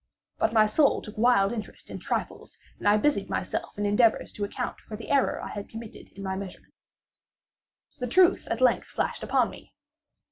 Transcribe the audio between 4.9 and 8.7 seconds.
the error I had committed in my measurement. The truth at